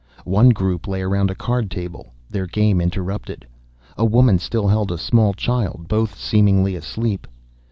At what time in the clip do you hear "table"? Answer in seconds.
1.69-2.11